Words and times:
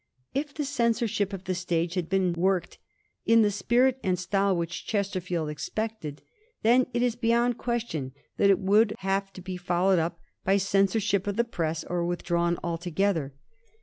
If 0.33 0.55
the 0.55 0.65
censorship 0.65 1.31
of 1.31 1.43
the 1.43 1.53
stage 1.53 1.93
had 1.93 2.09
been 2.09 2.33
worked 2.33 2.79
in 3.23 3.43
the 3.43 3.51
spirit 3.51 3.99
and 4.03 4.17
style 4.17 4.57
which 4.57 4.87
Chesterfield 4.87 5.47
expected, 5.51 6.23
then 6.63 6.87
it 6.91 7.03
is 7.03 7.15
beyond 7.15 7.59
question 7.59 8.11
that 8.37 8.49
it 8.49 8.57
would 8.57 8.95
have 9.01 9.31
to 9.33 9.41
be 9.43 9.57
followed 9.57 9.99
up 9.99 10.19
by 10.43 10.53
a 10.53 10.59
censorship 10.59 11.27
of 11.27 11.35
the 11.35 11.43
press 11.43 11.83
or 11.83 12.03
withdrawn 12.03 12.57
altogether. 12.63 13.35